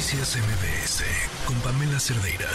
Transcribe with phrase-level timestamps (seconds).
[0.00, 1.04] Noticias MBS
[1.46, 2.48] con Pamela Cerdeira.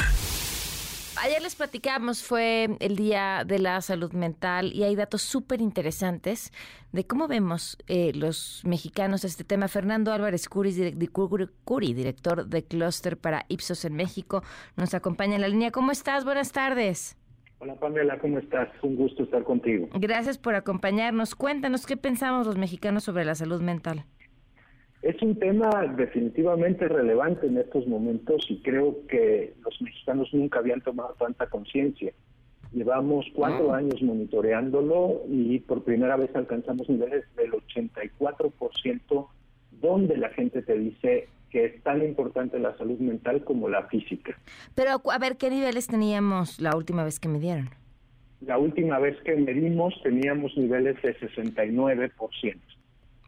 [1.23, 6.51] Ayer les platicamos, fue el Día de la Salud Mental y hay datos súper interesantes
[6.91, 9.67] de cómo vemos eh, los mexicanos este tema.
[9.67, 14.41] Fernando Álvarez Curi, director de Cluster para Ipsos en México,
[14.75, 15.69] nos acompaña en la línea.
[15.69, 16.25] ¿Cómo estás?
[16.25, 17.15] Buenas tardes.
[17.59, 18.69] Hola Pamela, ¿cómo estás?
[18.81, 19.87] Un gusto estar contigo.
[19.93, 21.35] Gracias por acompañarnos.
[21.35, 24.03] Cuéntanos qué pensamos los mexicanos sobre la salud mental.
[25.05, 30.81] Es un tema definitivamente relevante en estos momentos y creo que los mexicanos nunca habían
[30.81, 32.11] tomado tanta conciencia.
[32.71, 33.77] Llevamos cuatro ah.
[33.77, 39.27] años monitoreándolo y por primera vez alcanzamos niveles del 84%
[39.79, 44.35] donde la gente te dice que es tan importante la salud mental como la física.
[44.73, 47.69] Pero a ver, ¿qué niveles teníamos la última vez que midieron?
[48.41, 52.74] La última vez que medimos teníamos niveles de 69%.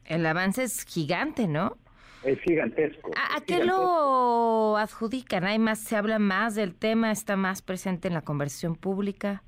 [0.07, 1.77] El avance es gigante, ¿no?
[2.23, 3.11] Es gigantesco.
[3.15, 5.43] ¿A, qué lo adjudican?
[5.43, 7.11] ¿Hay más, se habla más del tema?
[7.11, 9.43] ¿Está más presente en la conversión pública?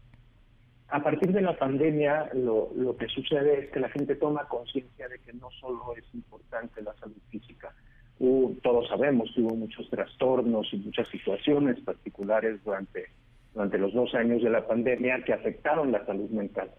[0.89, 5.07] A partir de la pandemia, lo, lo que sucede es que la gente toma conciencia
[5.07, 7.73] de que no solo es importante la salud física.
[8.17, 13.05] todos sabemos que hubo muchos trastornos y muchas situaciones particulares durante,
[13.53, 16.69] durante los dos años de la pandemia que afectaron la salud mental.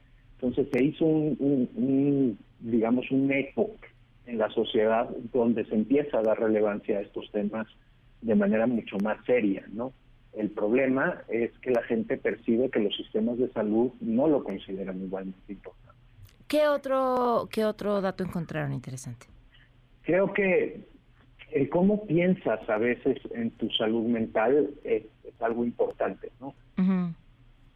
[0.41, 3.71] Entonces se hizo un, digamos, un eco
[4.27, 7.67] en la sociedad donde se empieza a dar relevancia a estos temas
[8.23, 9.93] de manera mucho más seria, ¿no?
[10.33, 15.03] El problema es que la gente percibe que los sistemas de salud no lo consideran
[15.03, 15.99] igualmente importante.
[16.47, 19.27] ¿Qué otro, qué otro dato encontraron interesante?
[20.03, 20.81] Creo que
[21.53, 25.05] el cómo piensas a veces en tu salud mental es,
[25.41, 26.55] algo importante, ¿no?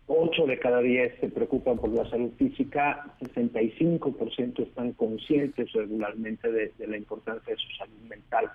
[0.07, 6.73] 8 de cada 10 se preocupan por la salud física, 65% están conscientes regularmente de,
[6.87, 8.51] la importancia de su salud mental.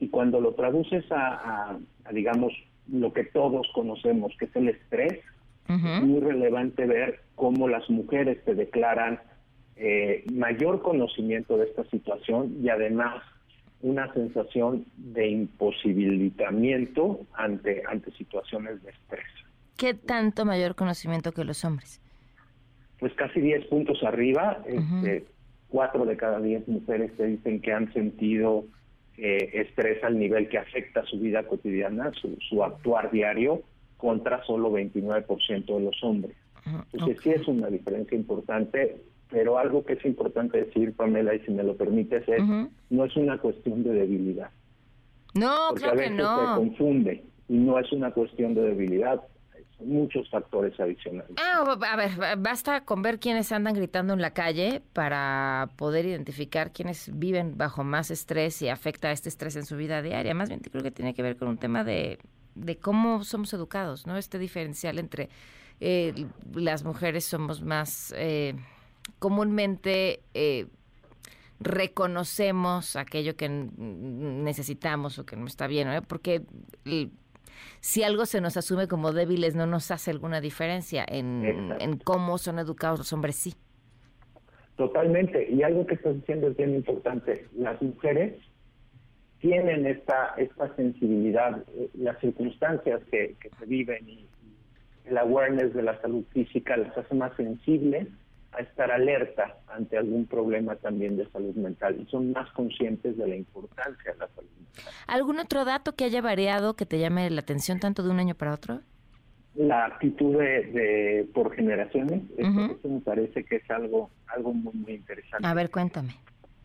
[0.00, 1.78] Y cuando lo traduces a,
[2.12, 2.52] digamos,
[2.90, 5.20] lo que todos conocemos, que es el estrés,
[5.68, 9.20] es muy relevante ver cómo las mujeres te declaran
[9.76, 13.22] eh, mayor conocimiento de esta situación y además
[13.82, 19.26] una sensación de imposibilitamiento ante, ante situaciones de estrés.
[19.78, 22.02] ¿Qué tanto mayor conocimiento que los hombres?
[22.98, 24.58] Pues casi 10 puntos arriba.
[24.66, 25.24] este,
[25.68, 28.64] cuatro de cada 10 mujeres te dicen que han sentido
[29.16, 32.10] eh, estrés al nivel que afecta su vida cotidiana,
[32.48, 33.62] su, actuar diario,
[33.96, 36.36] contra solo 29% de los hombres.
[36.92, 39.00] Entonces sí es una diferencia importante,
[39.30, 42.42] pero algo que es importante decir, Pamela, y si me lo permites, es
[42.90, 44.50] no es una cuestión de debilidad.
[45.34, 46.38] No, claro que no.
[46.38, 49.22] Se confunde y no es una cuestión de debilidad
[49.80, 51.30] muchos factores adicionales.
[51.36, 56.72] Ah, a ver, basta con ver quiénes andan gritando en la calle para poder identificar
[56.72, 60.34] quiénes viven bajo más estrés y afecta a este estrés en su vida diaria.
[60.34, 62.18] Más bien creo que tiene que ver con un tema de,
[62.54, 64.16] de cómo somos educados, ¿no?
[64.16, 65.28] Este diferencial entre
[65.80, 68.54] eh, las mujeres somos más eh,
[69.18, 70.20] comúnmente...
[70.34, 70.66] Eh,
[71.60, 76.02] reconocemos aquello que necesitamos o que no está bien, ¿no?
[76.02, 76.42] porque
[77.80, 82.58] si algo se nos asume como débiles, no nos hace alguna diferencia en, cómo son
[82.58, 83.54] educados los hombres, sí.
[84.76, 85.50] Totalmente.
[85.50, 87.46] Y algo que estás diciendo es bien importante.
[87.56, 88.34] Las mujeres
[89.40, 94.28] tienen esta, esta sensibilidad, eh, las circunstancias que, que se viven y,
[95.10, 98.08] el awareness de la salud física las hace más sensibles
[98.52, 103.26] a estar alerta ante algún problema también de salud mental y son más conscientes de
[103.26, 104.92] la importancia de la salud mental.
[105.06, 108.34] ¿Algún otro dato que haya variado que te llame la atención tanto de un año
[108.34, 108.80] para otro?
[109.54, 115.46] La actitud de, por generaciones, eso, me parece que es algo algo muy muy interesante.
[115.46, 116.14] A ver, cuéntame.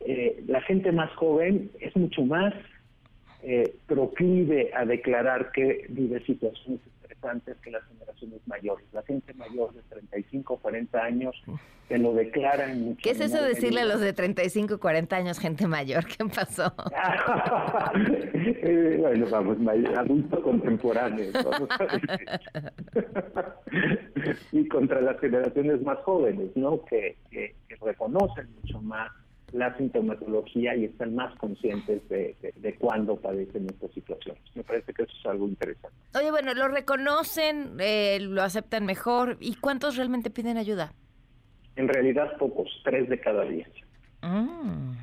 [0.02, 2.54] Eh, la gente más joven es mucho más
[3.42, 6.82] eh, proclive a declarar que vive situaciones
[7.26, 8.86] antes que las generaciones mayores.
[8.92, 11.36] La gente mayor de 35, 40 años
[11.88, 12.96] se lo declaran.
[12.96, 16.06] ¿Qué es eso de decirle a los de 35, 40 años gente mayor?
[16.08, 16.74] ¿Qué pasó?
[18.36, 19.58] Eh, bueno, vamos,
[19.96, 21.32] adulto contemporáneo.
[24.52, 26.84] y contra las generaciones más jóvenes, ¿no?
[26.86, 27.18] que
[27.82, 29.12] reconocen mucho más
[29.54, 34.42] la sintomatología y están más conscientes de, de, cuándo padecen estas situaciones.
[34.56, 35.96] Me parece que eso es algo interesante.
[36.18, 39.38] Oye, bueno, lo reconocen, eh, lo aceptan mejor.
[39.40, 40.94] ¿Y cuántos realmente piden ayuda?
[41.76, 43.68] En realidad pocos, tres de cada diez.
[44.22, 44.94] Mm,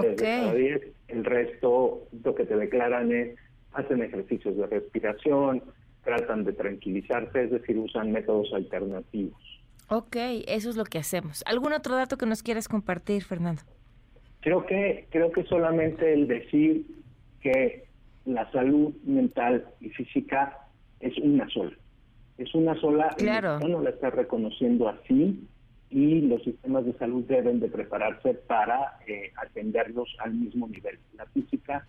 [0.00, 0.82] tres de cada diez.
[1.08, 3.38] El resto lo que te declaran es,
[3.72, 5.62] hacen ejercicios de respiración,
[6.02, 9.59] tratan de tranquilizarse, es decir, usan métodos alternativos.
[9.90, 10.16] Ok,
[10.46, 11.42] eso es lo que hacemos.
[11.46, 13.62] ¿Algún otro dato que nos quieras compartir, Fernando?
[14.40, 16.86] Creo que, creo que solamente el decir
[17.40, 17.88] que
[18.24, 20.58] la salud mental y física
[21.00, 21.76] es una sola.
[22.38, 23.58] Es una sola, claro.
[23.58, 25.44] no la está reconociendo así
[25.90, 31.26] y los sistemas de salud deben de prepararse para eh, atenderlos al mismo nivel, la
[31.26, 31.84] física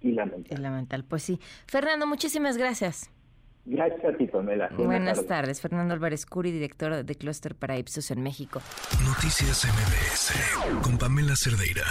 [0.00, 0.58] y la mental.
[0.58, 1.38] Y la mental, pues sí.
[1.66, 3.13] Fernando, muchísimas gracias.
[3.66, 4.68] Gracias a ti, Pamela.
[4.76, 5.60] Buenas, tardes.
[5.60, 8.60] Fernando Álvarez Curi, director de Cluster para Ipsos en México.
[9.06, 11.84] Noticias MBS con Pamela Cerdeira.